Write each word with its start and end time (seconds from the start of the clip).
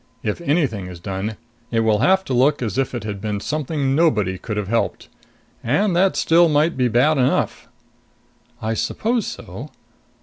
If 0.23 0.41
anything 0.41 0.87
is 0.87 0.99
done, 0.99 1.37
it 1.69 1.81
will 1.81 1.99
have 1.99 2.25
to 2.25 2.33
look 2.33 2.63
as 2.63 2.79
if 2.79 2.95
it 2.95 3.03
had 3.03 3.21
been 3.21 3.39
something 3.39 3.93
nobody 3.93 4.39
could 4.39 4.57
have 4.57 4.67
helped. 4.67 5.09
And 5.63 5.95
that 5.95 6.15
still 6.15 6.49
might 6.49 6.75
be 6.75 6.87
bad 6.87 7.19
enough." 7.19 7.67
"I 8.63 8.73
suppose 8.73 9.27
so. 9.27 9.69